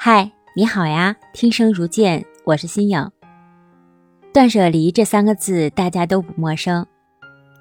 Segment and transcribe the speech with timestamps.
[0.00, 1.16] 嗨，你好呀！
[1.32, 3.10] 听声如见，我是新颖。
[4.32, 6.86] 断舍离这三个字大家都不陌生，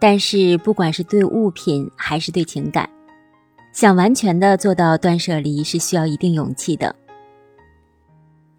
[0.00, 2.90] 但是不管是对物品还是对情感，
[3.72, 6.92] 想完全的做到断舍离是需要一定勇气的。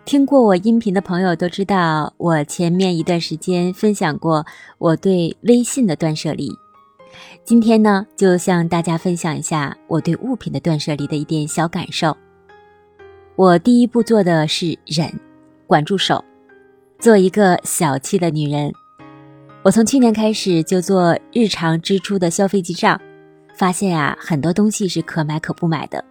[0.06, 4.46] 听过我音频的朋友都知道，我前面一段时间分享过
[4.78, 6.50] 我对微信的断舍离。
[7.44, 12.16] 今天呢，就向大家分享一下我对物品的断舍离的一点小感受。
[13.38, 15.12] 我第一步做的是忍，
[15.68, 16.24] 管住手，
[16.98, 18.72] 做一个小气的女人。
[19.62, 22.98] 我从去年开始就做日常支出的消费记账，
[23.54, 26.02] 发现啊，很多东西是可买可不买的。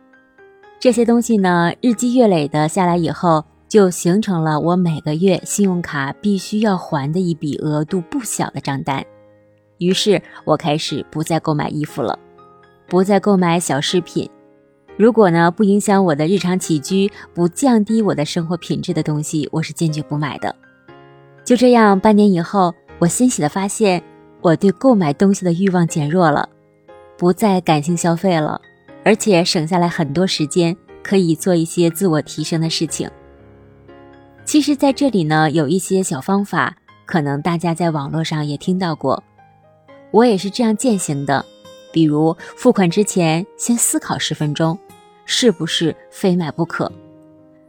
[0.79, 9.03] 这些东西呢，日积月累的下来以后，就形成了我每个月信用卡必须要还的一笔额度不小的账单。
[9.79, 12.19] 于是我开始不再购买衣服了，
[12.87, 14.29] 不再购买小饰品。
[14.97, 20.55] 如果呢不影响我的日常起居，不降低我的生活品质的东西，我是坚决不买的。
[21.45, 24.03] 就这样，半年以后，我欣喜的发现，
[24.41, 26.49] 我对购买东西的欲望减弱了，
[27.19, 28.61] 不再感性消费了，
[29.05, 33.11] 而且省下来很多时间，可以做一些自我提升的事情。
[34.45, 39.23] 其实，在这里呢，有一些小方法，可能大家在网络上也听到过。
[40.13, 41.45] 我也是这样践行的，
[41.93, 44.79] 比如付款之前先思考十分钟，
[45.25, 46.91] 是不是非买不可；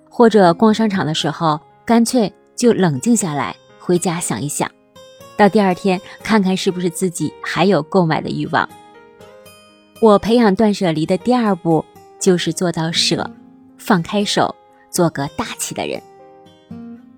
[0.10, 4.70] 或者逛商场的时候，干脆就冷静下来，回家想一想，
[5.38, 8.68] 到第二天看看是不是自己还有购买的欲望。
[10.02, 11.84] 我培养断舍离的第二步
[12.20, 13.30] 就是做到舍，
[13.78, 14.54] 放开手，
[14.90, 16.02] 做个大气的人。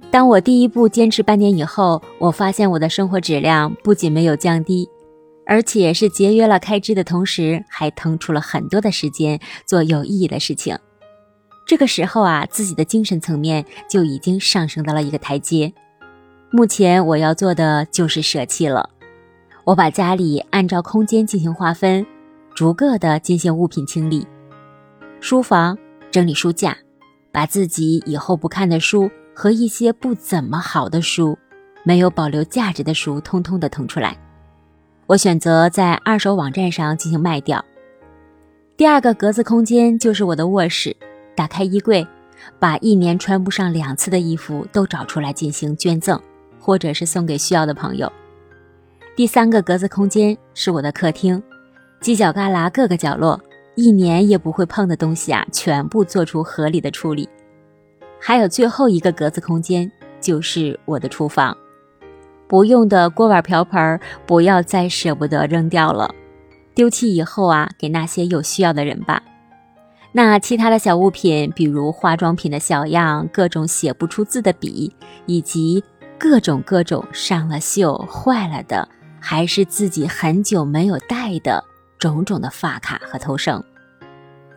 [0.10, 4.88] 当我第一步坚持半年以后，我发现我的生活质量不仅没有降低。
[5.48, 10.78] 而且是节约了开支的同时，还腾出了很多的时间做有意义的事情。
[11.66, 15.73] 这个时候啊，自己的精神层面就已经上升到了一个台阶。
[16.52, 18.89] 目前我要做的就是舍弃了。
[19.64, 22.05] 我把家里按照空间进行划分，
[22.54, 24.27] 逐个的进行物品清理。
[25.20, 25.77] 书房
[26.11, 26.77] 整理书架，
[27.32, 31.38] 把自己以后不看的书和一些不怎么好的书、
[31.83, 34.17] 没有保留价值的书，通通的腾出来。
[35.08, 37.64] 我选择在二手网站上进行卖掉。
[38.76, 40.94] 第二个格子空间就是我的卧室，
[41.34, 42.06] 打开衣柜，
[42.60, 46.22] 把一年穿不上两次的衣服都找出来进行捐赠，
[46.60, 48.12] 或者是送给需要的朋友。
[49.16, 51.42] 第三个格子空间是我的客厅，
[52.02, 53.40] 犄角旮旯各个角落，
[53.76, 57.28] 一年也不会碰的东西啊，全部做出合理的处理。
[58.20, 61.58] 还有最后一个格子空间就是我的厨房。
[62.48, 66.14] 不用的锅碗瓢盆不要再舍不得扔掉了，
[66.74, 69.22] 丢弃以后啊，给那些有需要的人吧。
[70.14, 75.84] 那其他的小物品，比如化妆品的小样、各种写不出字的笔，以及
[76.18, 78.88] 各种各种上了锈、坏了的，
[79.20, 81.64] 还是自己很久没有戴的
[82.00, 83.62] 种种的发卡和头绳，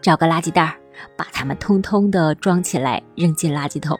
[0.01, 0.79] 找个垃圾袋，
[1.17, 3.99] 把它们通通的装起来，扔进垃圾桶。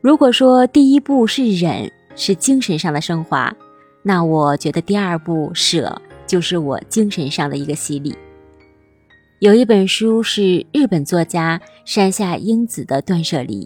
[0.00, 1.92] 如果说第一步是忍。
[2.16, 3.54] 是精神上的升华，
[4.02, 8.16] 那我觉得第二步舍就是我精神上的一个洗礼。
[9.38, 13.64] 有一本书是日本作家山下英子的《断舍离》，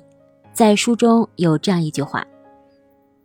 [0.52, 2.26] 在书中有这样一句话：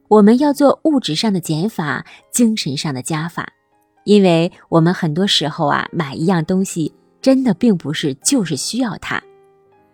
[0.08, 3.50] 我们要做物质上的减法，精神上的加法，
[4.03, 9.22] 因为我们很多时候啊，买一样东西真的并不是就是需要它，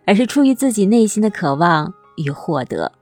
[0.04, 2.92] 而是出于自己内心的渴望与获得。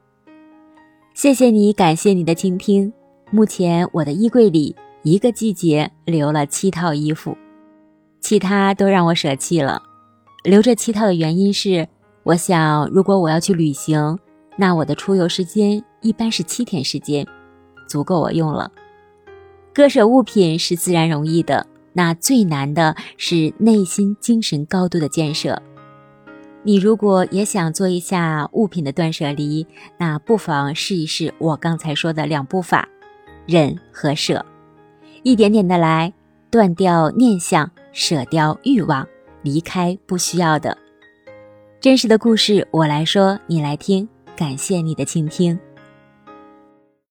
[1.13, 2.93] 谢谢你，感谢你的倾听。
[3.31, 7.37] 目前我的衣柜里一个季节留了七套衣服，
[8.21, 9.83] 其他都让我舍弃了。
[10.45, 11.87] 留这七套的原因是，
[12.23, 14.19] 我想如果我要去旅行，
[14.57, 17.27] 那我的出游时间一般是七天时间，
[17.87, 18.71] 足够我用了。
[19.75, 25.61] 割舍物品是自然容易的，那最难的是内心精神高度的建设。
[26.63, 29.67] 你如果也想做一下物品的断舍离，
[29.97, 32.89] 那不妨试一试我刚才说的两步法：
[33.47, 34.45] 忍和舍，
[35.23, 36.13] 一点点的来，
[36.51, 39.07] 断掉念想，舍掉欲望，
[39.43, 40.77] 离开不需要的。
[41.81, 44.07] 真实的故事，我来说，你来听。
[44.37, 45.59] 感谢你的倾听。